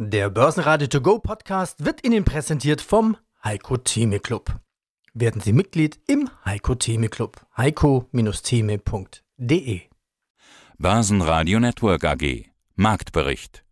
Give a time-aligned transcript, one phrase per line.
[0.00, 4.60] Der Börsenradio To Go Podcast wird Ihnen präsentiert vom Heiko Theme Club.
[5.12, 7.44] Werden Sie Mitglied im Heiko Theme Club.
[7.56, 9.80] heiko-theme.de
[10.78, 12.44] Börsenradio Network AG
[12.76, 13.64] Marktbericht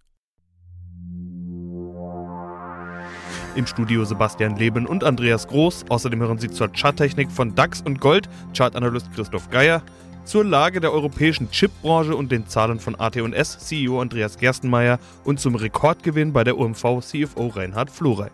[3.55, 5.85] Im Studio Sebastian Leben und Andreas Groß.
[5.89, 9.81] Außerdem hören Sie zur Charttechnik von DAX und Gold Chartanalyst Christoph Geier,
[10.27, 15.55] zur Lage der europäischen Chipbranche und den Zahlen von AT&S CEO Andreas Gerstenmeier und zum
[15.55, 18.31] Rekordgewinn bei der OMV CFO Reinhard Florey.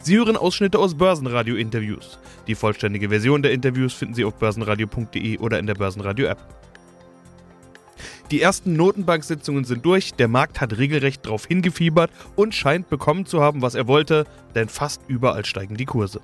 [0.00, 2.18] Sie hören Ausschnitte aus Börsenradio-Interviews.
[2.46, 6.38] Die vollständige Version der Interviews finden Sie auf börsenradio.de oder in der Börsenradio-App.
[8.30, 13.40] Die ersten Notenbank-Sitzungen sind durch, der Markt hat regelrecht darauf hingefiebert und scheint bekommen zu
[13.40, 14.24] haben, was er wollte,
[14.54, 16.20] denn fast überall steigen die Kurse.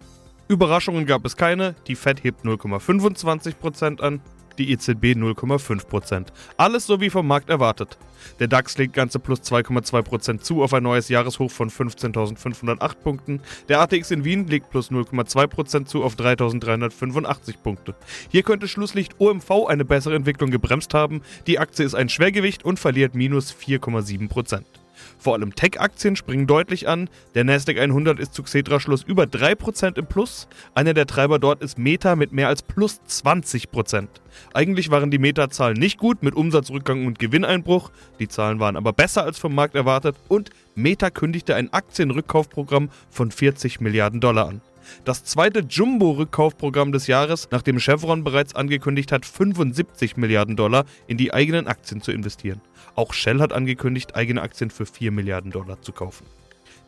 [0.49, 4.21] Überraschungen gab es keine, die Fed hebt 0,25% an,
[4.61, 6.27] die EZB 0,5%.
[6.57, 7.99] Alles so wie vom Markt erwartet.
[8.39, 13.41] Der DAX legt ganze plus 2,2% zu auf ein neues Jahreshoch von 15.508 Punkten.
[13.69, 17.95] Der ATX in Wien legt plus 0,2% zu auf 3.385 Punkte.
[18.29, 21.23] Hier könnte Schlusslicht OMV eine bessere Entwicklung gebremst haben.
[21.47, 24.80] Die Aktie ist ein Schwergewicht und verliert minus 4,7%.
[25.19, 27.09] Vor allem Tech-Aktien springen deutlich an.
[27.35, 30.49] Der Nasdaq 100 ist zu Xetra-Schluss über 3% im Plus.
[30.75, 34.09] Einer der Treiber dort ist Meta mit mehr als plus 20%.
[34.55, 37.91] Eigentlich waren die Meta-Zahlen nicht gut mit Umsatzrückgang und Gewinneinbruch.
[38.19, 43.31] Die Zahlen waren aber besser als vom Markt erwartet und Meta kündigte ein Aktienrückkaufprogramm von
[43.31, 44.61] 40 Milliarden Dollar an.
[45.05, 51.33] Das zweite Jumbo-Rückkaufprogramm des Jahres, nachdem Chevron bereits angekündigt hat, 75 Milliarden Dollar in die
[51.33, 52.61] eigenen Aktien zu investieren.
[52.95, 56.27] Auch Shell hat angekündigt, eigene Aktien für 4 Milliarden Dollar zu kaufen.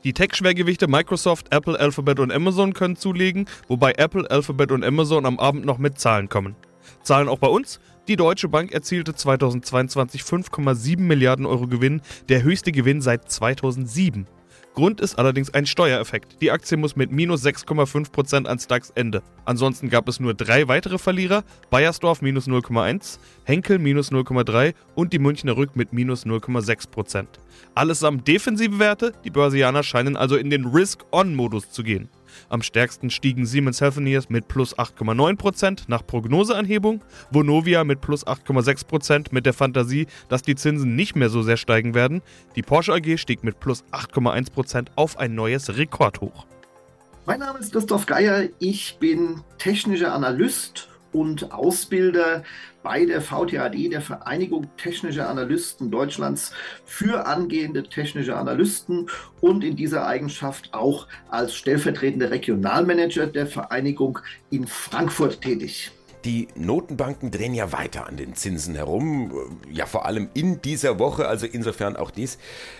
[0.04, 5.38] Die Tech-Schwergewichte Microsoft, Apple, Alphabet und Amazon können zulegen, wobei Apple, Alphabet und Amazon am
[5.38, 6.56] Abend noch mit Zahlen kommen.
[7.02, 7.78] Zahlen auch bei uns.
[8.08, 14.26] Die Deutsche Bank erzielte 2022 5,7 Milliarden Euro Gewinn, der höchste Gewinn seit 2007.
[14.74, 16.40] Grund ist allerdings ein Steuereffekt.
[16.40, 19.22] Die Aktie muss mit minus 6,5% ans DAX-Ende.
[19.44, 25.18] Ansonsten gab es nur drei weitere Verlierer: Bayersdorf minus 0,1, Henkel minus 0,3 und die
[25.18, 27.26] Münchner Rück mit minus 0,6%.
[27.74, 32.08] Allesamt defensive Werte, die Börsianer scheinen also in den Risk-On-Modus zu gehen.
[32.48, 39.46] Am stärksten stiegen Siemens Healthineers mit plus 8,9% nach Prognoseanhebung, Vonovia mit plus 8,6% mit
[39.46, 42.22] der Fantasie, dass die Zinsen nicht mehr so sehr steigen werden.
[42.56, 46.46] Die Porsche AG stieg mit plus 8,1% auf ein neues Rekordhoch.
[47.24, 52.42] Mein Name ist Christoph Geier, ich bin technischer Analyst und Ausbilder
[52.82, 56.52] bei der VTAD, der Vereinigung Technischer Analysten Deutschlands,
[56.84, 59.08] für angehende technische Analysten
[59.40, 64.18] und in dieser Eigenschaft auch als stellvertretender Regionalmanager der Vereinigung
[64.50, 65.92] in Frankfurt tätig.
[66.24, 71.26] Die Notenbanken drehen ja weiter an den Zinsen herum, ja vor allem in dieser Woche,
[71.26, 72.38] also insofern auch dies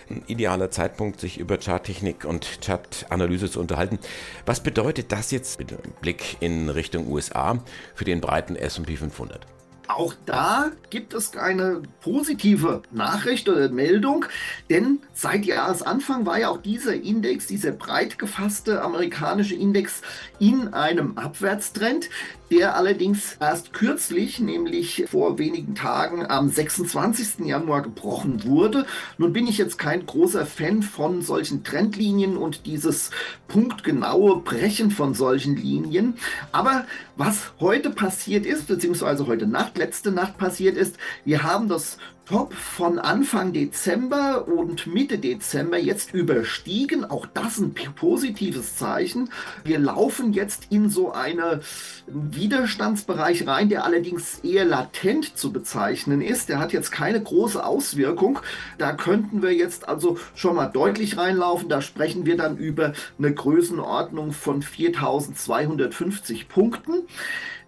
[0.09, 3.99] ein idealer Zeitpunkt, sich über Charttechnik und Chartanalyse zu unterhalten.
[4.45, 7.61] Was bedeutet das jetzt mit Blick in Richtung USA
[7.95, 9.45] für den breiten S&P 500?
[9.87, 14.25] Auch da gibt es eine positive Nachricht oder Meldung,
[14.69, 20.01] denn seit Jahresanfang war ja auch dieser Index, dieser breit gefasste amerikanische Index
[20.39, 22.09] in einem Abwärtstrend,
[22.49, 27.45] der allerdings erst kürzlich, nämlich vor wenigen Tagen am 26.
[27.45, 28.85] Januar gebrochen wurde.
[29.17, 33.09] Nun bin ich jetzt kein großer Fan von solchen Trendlinien und dieses
[33.47, 36.15] punktgenaue Brechen von solchen Linien,
[36.51, 36.85] aber
[37.15, 42.53] was heute passiert ist, beziehungsweise heute Nacht, letzte Nacht passiert ist, wir haben das Top
[42.53, 47.03] von Anfang Dezember und Mitte Dezember jetzt überstiegen.
[47.03, 49.29] Auch das ein positives Zeichen.
[49.65, 51.59] Wir laufen jetzt in so einen
[52.07, 56.47] Widerstandsbereich rein, der allerdings eher latent zu bezeichnen ist.
[56.47, 58.39] Der hat jetzt keine große Auswirkung.
[58.77, 61.67] Da könnten wir jetzt also schon mal deutlich reinlaufen.
[61.67, 67.03] Da sprechen wir dann über eine Größenordnung von 4250 Punkten.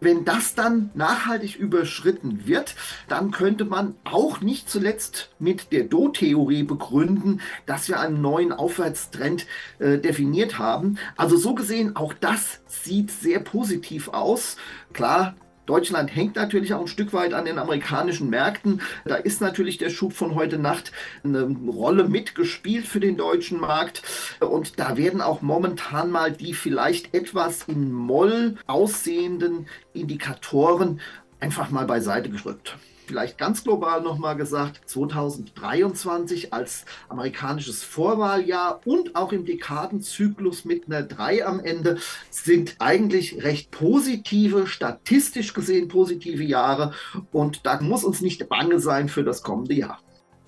[0.06, 2.76] Wenn das dann nachhaltig überschritten wird,
[3.08, 9.48] dann könnte man auch nicht zuletzt mit der Do-Theorie begründen, dass wir einen neuen Aufwärtstrend
[9.80, 11.00] äh, definiert haben.
[11.18, 14.57] Also so gesehen, auch das sieht sehr positiv aus.
[14.94, 15.34] Klar,
[15.65, 18.81] Deutschland hängt natürlich auch ein Stück weit an den amerikanischen Märkten.
[19.06, 20.91] Da ist natürlich der Schub von heute Nacht
[21.23, 24.03] eine Rolle mitgespielt für den deutschen Markt.
[24.39, 31.00] Und da werden auch momentan mal die vielleicht etwas in Moll aussehenden Indikatoren
[31.39, 39.31] einfach mal beiseite gerückt vielleicht ganz global nochmal gesagt, 2023 als amerikanisches Vorwahljahr und auch
[39.31, 41.98] im Dekadenzyklus mit einer 3 am Ende
[42.30, 46.94] sind eigentlich recht positive, statistisch gesehen positive Jahre
[47.31, 50.00] und da muss uns nicht bange sein für das kommende Jahr.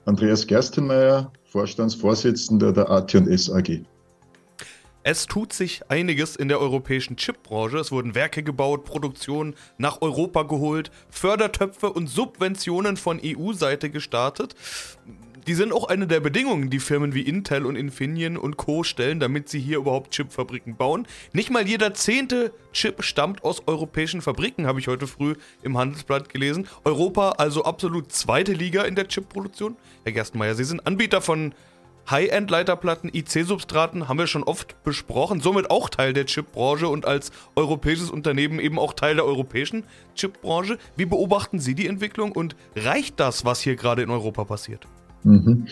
[0.06, 3.82] Andreas Gerstenmeier Vorstandsvorsitzender der AT&S AG.
[5.10, 7.78] Es tut sich einiges in der europäischen Chipbranche.
[7.78, 14.54] Es wurden Werke gebaut, Produktionen nach Europa geholt, Fördertöpfe und Subventionen von EU-Seite gestartet.
[15.48, 18.84] Die sind auch eine der Bedingungen, die Firmen wie Intel und Infineon und Co.
[18.84, 21.08] stellen, damit sie hier überhaupt Chipfabriken bauen.
[21.32, 26.28] Nicht mal jeder zehnte Chip stammt aus europäischen Fabriken, habe ich heute früh im Handelsblatt
[26.28, 26.68] gelesen.
[26.84, 29.78] Europa also absolut zweite Liga in der Chipproduktion.
[30.04, 31.54] Herr Gerstenmeier, Sie sind Anbieter von
[32.10, 38.10] High-End-Leiterplatten, IC-Substraten haben wir schon oft besprochen, somit auch Teil der Chipbranche und als europäisches
[38.10, 39.84] Unternehmen eben auch Teil der europäischen
[40.16, 40.78] Chipbranche.
[40.96, 44.88] Wie beobachten Sie die Entwicklung und reicht das, was hier gerade in Europa passiert?
[45.24, 45.68] Mhm.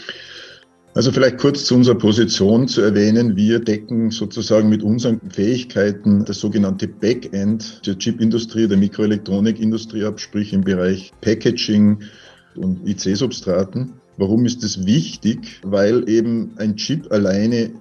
[0.93, 3.35] Also vielleicht kurz zu unserer Position zu erwähnen.
[3.35, 10.53] Wir decken sozusagen mit unseren Fähigkeiten das sogenannte Backend der Chipindustrie, der Mikroelektronikindustrie ab, sprich
[10.53, 12.01] im Bereich Packaging
[12.55, 13.99] und IC-Substraten.
[14.17, 15.59] Warum ist das wichtig?
[15.63, 17.71] Weil eben ein Chip alleine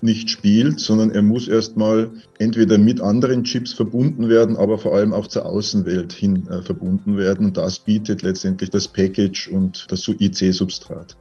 [0.00, 5.12] nicht spielt, sondern er muss erstmal entweder mit anderen Chips verbunden werden, aber vor allem
[5.12, 7.46] auch zur Außenwelt hin äh, verbunden werden.
[7.46, 11.16] Und das bietet letztendlich das Package und das IC-Substrat.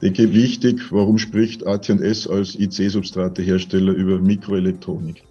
[0.00, 5.22] Ich denke, wichtig, warum spricht AT&S als IC-Substratehersteller über Mikroelektronik?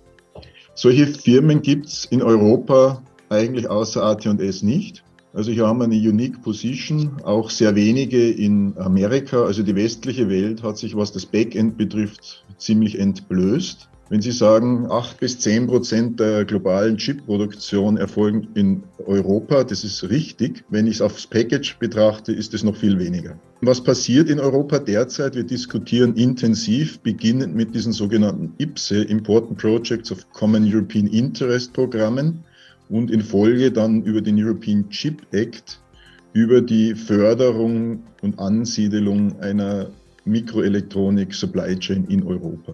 [0.73, 5.03] Solche Firmen gibt es in Europa eigentlich außer AT&S nicht.
[5.33, 9.43] Also hier haben wir eine Unique Position, auch sehr wenige in Amerika.
[9.43, 13.87] Also die westliche Welt hat sich, was das Backend betrifft, ziemlich entblößt.
[14.09, 20.09] Wenn Sie sagen, acht bis zehn Prozent der globalen Chipproduktion erfolgen in Europa, das ist
[20.09, 20.65] richtig.
[20.67, 23.39] Wenn ich es aufs Package betrachte, ist es noch viel weniger.
[23.61, 25.35] Was passiert in Europa derzeit?
[25.35, 32.43] Wir diskutieren intensiv, beginnend mit diesen sogenannten IPSE, Important Projects of Common European Interest Programmen
[32.91, 35.79] und in Folge dann über den European Chip Act
[36.33, 39.89] über die Förderung und Ansiedelung einer
[40.25, 42.73] Mikroelektronik Supply Chain in Europa.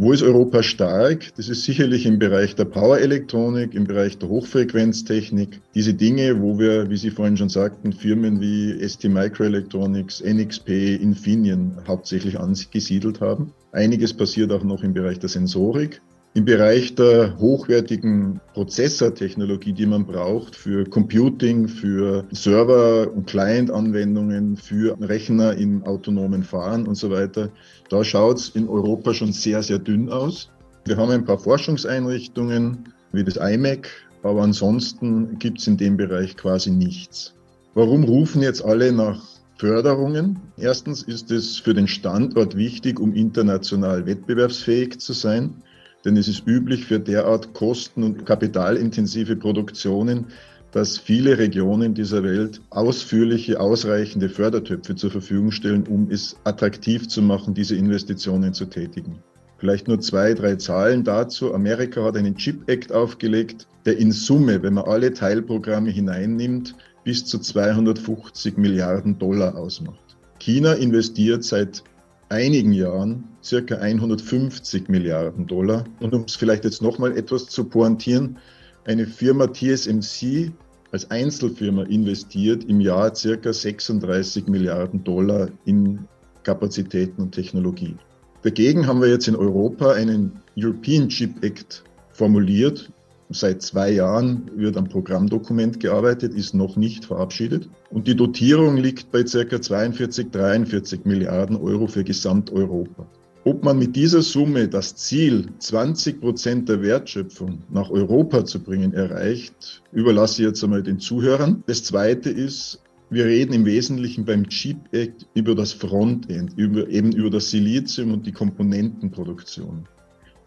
[0.00, 1.34] Wo ist Europa stark?
[1.36, 5.60] Das ist sicherlich im Bereich der Power-Elektronik, im Bereich der Hochfrequenztechnik.
[5.74, 11.72] Diese Dinge, wo wir, wie Sie vorhin schon sagten, Firmen wie ST Microelectronics, NXP, Infineon
[11.88, 13.52] hauptsächlich angesiedelt haben.
[13.72, 16.00] Einiges passiert auch noch im Bereich der Sensorik.
[16.38, 24.96] Im Bereich der hochwertigen Prozessortechnologie, die man braucht für Computing, für Server- und Client-Anwendungen, für
[25.00, 27.50] Rechner im autonomen Fahren und so weiter,
[27.88, 30.48] da schaut es in Europa schon sehr, sehr dünn aus.
[30.84, 33.88] Wir haben ein paar Forschungseinrichtungen wie das IMEC,
[34.22, 37.34] aber ansonsten gibt es in dem Bereich quasi nichts.
[37.74, 39.20] Warum rufen jetzt alle nach
[39.56, 40.38] Förderungen?
[40.56, 45.64] Erstens ist es für den Standort wichtig, um international wettbewerbsfähig zu sein
[46.04, 50.26] denn es ist üblich für derart kosten- und kapitalintensive Produktionen,
[50.70, 57.22] dass viele Regionen dieser Welt ausführliche, ausreichende Fördertöpfe zur Verfügung stellen, um es attraktiv zu
[57.22, 59.18] machen, diese Investitionen zu tätigen.
[59.58, 61.52] Vielleicht nur zwei, drei Zahlen dazu.
[61.52, 67.24] Amerika hat einen Chip Act aufgelegt, der in Summe, wenn man alle Teilprogramme hineinnimmt, bis
[67.24, 70.16] zu 250 Milliarden Dollar ausmacht.
[70.38, 71.82] China investiert seit
[72.28, 75.84] einigen Jahren circa 150 Milliarden Dollar.
[76.00, 78.38] Und um es vielleicht jetzt nochmal etwas zu pointieren,
[78.84, 80.52] eine Firma TSMC
[80.92, 86.06] als Einzelfirma investiert im Jahr circa 36 Milliarden Dollar in
[86.42, 87.94] Kapazitäten und Technologie.
[88.42, 92.90] Dagegen haben wir jetzt in Europa einen European Chip Act formuliert,
[93.30, 97.68] Seit zwei Jahren wird am Programmdokument gearbeitet, ist noch nicht verabschiedet.
[97.90, 99.60] Und die Dotierung liegt bei ca.
[99.60, 103.06] 42, 43 Milliarden Euro für Gesamteuropa.
[103.44, 108.94] Ob man mit dieser Summe das Ziel, 20 Prozent der Wertschöpfung nach Europa zu bringen,
[108.94, 111.62] erreicht, überlasse ich jetzt einmal den Zuhörern.
[111.66, 112.80] Das Zweite ist,
[113.10, 118.12] wir reden im Wesentlichen beim Chip Act über das Frontend, über, eben über das Silizium
[118.12, 119.86] und die Komponentenproduktion.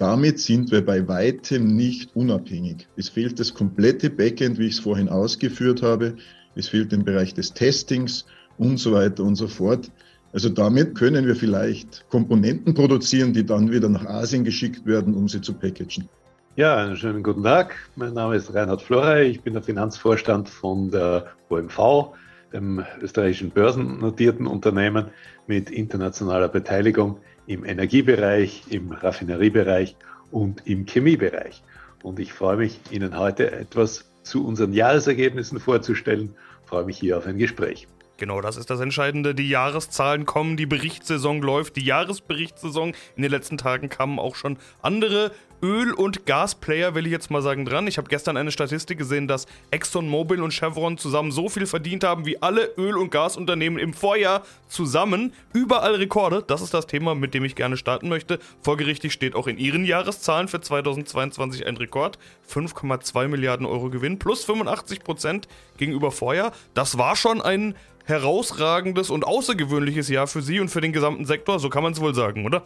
[0.01, 2.87] Damit sind wir bei weitem nicht unabhängig.
[2.97, 6.15] Es fehlt das komplette Backend, wie ich es vorhin ausgeführt habe.
[6.55, 8.25] Es fehlt im Bereich des Testings
[8.57, 9.91] und so weiter und so fort.
[10.33, 15.27] Also damit können wir vielleicht Komponenten produzieren, die dann wieder nach Asien geschickt werden, um
[15.27, 16.09] sie zu packagen.
[16.55, 17.75] Ja, einen schönen guten Tag.
[17.95, 19.27] Mein Name ist Reinhard Florey.
[19.27, 22.07] Ich bin der Finanzvorstand von der OMV,
[22.51, 25.11] dem österreichischen börsennotierten Unternehmen
[25.45, 29.95] mit internationaler Beteiligung im Energiebereich, im Raffineriebereich
[30.31, 31.63] und im Chemiebereich.
[32.03, 36.35] Und ich freue mich, Ihnen heute etwas zu unseren Jahresergebnissen vorzustellen.
[36.63, 37.87] Ich freue mich hier auf ein Gespräch.
[38.17, 39.33] Genau, das ist das Entscheidende.
[39.33, 42.93] Die Jahreszahlen kommen, die Berichtssaison läuft, die Jahresberichtssaison.
[43.15, 47.41] In den letzten Tagen kamen auch schon andere Öl- und Gasplayer, will ich jetzt mal
[47.41, 47.87] sagen, dran.
[47.87, 52.25] Ich habe gestern eine Statistik gesehen, dass ExxonMobil und Chevron zusammen so viel verdient haben
[52.25, 55.33] wie alle Öl- und Gasunternehmen im Vorjahr zusammen.
[55.53, 56.43] Überall Rekorde.
[56.45, 58.39] Das ist das Thema, mit dem ich gerne starten möchte.
[58.61, 62.17] Folgerichtig steht auch in Ihren Jahreszahlen für 2022 ein Rekord.
[62.49, 66.53] 5,2 Milliarden Euro Gewinn plus 85 Prozent gegenüber Vorjahr.
[66.73, 67.75] Das war schon ein
[68.05, 71.59] herausragendes und außergewöhnliches Jahr für Sie und für den gesamten Sektor.
[71.59, 72.63] So kann man es wohl sagen, oder?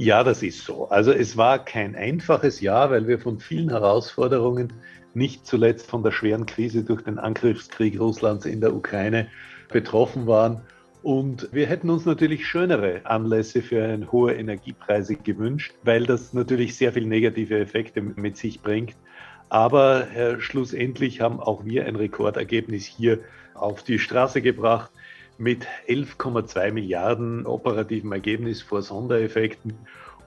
[0.00, 0.88] Ja, das ist so.
[0.88, 4.72] Also es war kein einfaches Jahr, weil wir von vielen Herausforderungen,
[5.12, 9.28] nicht zuletzt von der schweren Krise durch den Angriffskrieg Russlands in der Ukraine,
[9.68, 10.62] betroffen waren.
[11.02, 16.94] Und wir hätten uns natürlich schönere Anlässe für hohe Energiepreise gewünscht, weil das natürlich sehr
[16.94, 18.96] viel negative Effekte mit sich bringt.
[19.50, 23.18] Aber äh, schlussendlich haben auch wir ein Rekordergebnis hier
[23.52, 24.90] auf die Straße gebracht
[25.40, 29.72] mit 11,2 Milliarden operativen Ergebnis vor Sondereffekten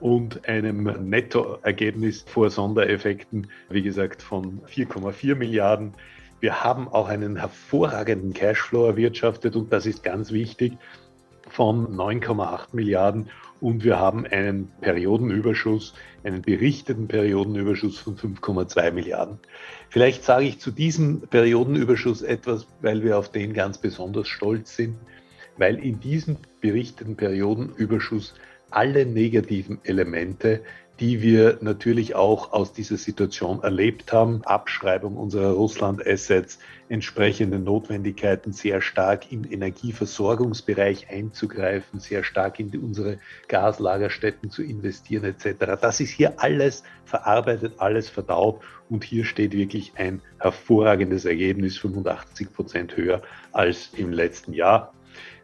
[0.00, 5.94] und einem Nettoergebnis vor Sondereffekten, wie gesagt, von 4,4 Milliarden.
[6.40, 10.72] Wir haben auch einen hervorragenden Cashflow erwirtschaftet und das ist ganz wichtig
[11.48, 13.30] von 9,8 Milliarden
[13.64, 19.38] und wir haben einen Periodenüberschuss, einen berichteten Periodenüberschuss von 5,2 Milliarden.
[19.88, 24.96] Vielleicht sage ich zu diesem Periodenüberschuss etwas, weil wir auf den ganz besonders stolz sind,
[25.56, 28.34] weil in diesem berichteten Periodenüberschuss
[28.68, 30.60] alle negativen Elemente
[31.00, 34.42] die wir natürlich auch aus dieser Situation erlebt haben.
[34.44, 36.58] Abschreibung unserer Russland-Assets,
[36.88, 45.80] entsprechende Notwendigkeiten, sehr stark im Energieversorgungsbereich einzugreifen, sehr stark in unsere Gaslagerstätten zu investieren etc.
[45.80, 52.52] Das ist hier alles verarbeitet, alles verdaut und hier steht wirklich ein hervorragendes Ergebnis, 85
[52.52, 53.22] Prozent höher
[53.52, 54.92] als im letzten Jahr.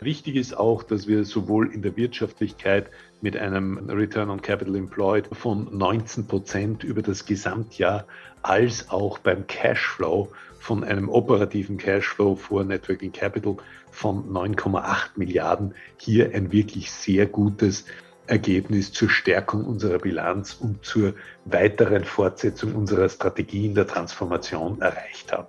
[0.01, 5.29] Wichtig ist auch, dass wir sowohl in der Wirtschaftlichkeit mit einem Return on Capital Employed
[5.33, 8.07] von 19 Prozent über das Gesamtjahr
[8.43, 13.57] als auch beim Cashflow von einem operativen Cashflow vor Networking Capital
[13.91, 17.85] von 9,8 Milliarden hier ein wirklich sehr gutes
[18.27, 25.33] Ergebnis zur Stärkung unserer Bilanz und zur weiteren Fortsetzung unserer Strategie in der Transformation erreicht
[25.33, 25.49] haben.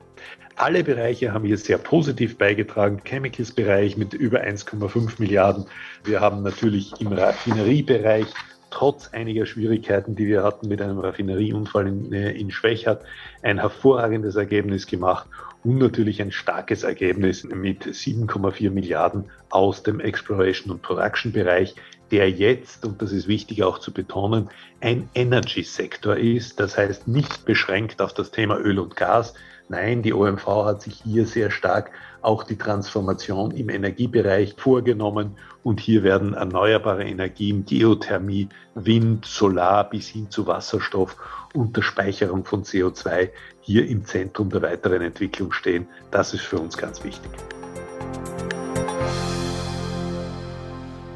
[0.55, 3.01] Alle Bereiche haben hier sehr positiv beigetragen.
[3.03, 5.65] Chemicals-Bereich mit über 1,5 Milliarden.
[6.03, 8.27] Wir haben natürlich im Raffineriebereich
[8.69, 13.03] trotz einiger Schwierigkeiten, die wir hatten mit einem Raffinerieunfall in, in Schwächert,
[13.43, 15.27] ein hervorragendes Ergebnis gemacht
[15.63, 21.75] und natürlich ein starkes Ergebnis mit 7,4 Milliarden aus dem Exploration und Production Bereich,
[22.09, 26.59] der jetzt, und das ist wichtig auch zu betonen, ein Energy-Sektor ist.
[26.59, 29.33] Das heißt nicht beschränkt auf das Thema Öl und Gas,
[29.71, 35.79] Nein, die OMV hat sich hier sehr stark auch die Transformation im Energiebereich vorgenommen und
[35.79, 41.15] hier werden erneuerbare Energien, Geothermie, Wind, Solar bis hin zu Wasserstoff
[41.53, 43.29] und der Speicherung von CO2
[43.61, 45.87] hier im Zentrum der weiteren Entwicklung stehen.
[46.11, 47.31] Das ist für uns ganz wichtig.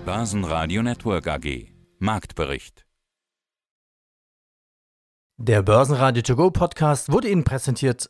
[0.05, 2.85] Börsenradio Network AG Marktbericht
[5.35, 8.09] Der Börsenradio To Go Podcast wurde Ihnen präsentiert